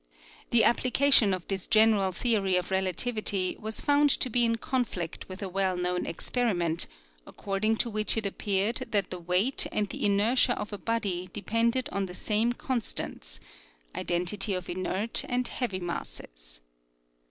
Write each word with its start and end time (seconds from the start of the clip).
The 0.49 0.63
application 0.63 1.31
of 1.31 1.47
this 1.47 1.67
general 1.67 2.11
theory 2.11 2.55
of 2.55 2.71
relativity 2.71 3.55
was 3.59 3.81
found 3.81 4.09
to 4.09 4.31
be 4.31 4.45
in 4.45 4.55
conflict 4.55 5.29
with 5.29 5.43
a 5.43 5.47
well 5.47 5.77
known 5.77 6.07
experiment, 6.07 6.87
according 7.27 7.75
to 7.75 7.89
which 7.91 8.17
it 8.17 8.25
appeared 8.25 8.77
that 8.89 9.11
the 9.11 9.19
weight 9.19 9.67
and 9.71 9.87
the 9.89 10.03
inertia 10.03 10.57
of 10.57 10.73
a 10.73 10.79
body 10.79 11.29
depended 11.33 11.87
on 11.91 12.07
the 12.07 12.15
same 12.15 12.51
constants 12.53 13.39
(identity 13.93 14.55
of 14.55 14.67
inert 14.69 15.23
and 15.29 15.47
heavy 15.49 15.79
masses). 15.79 16.61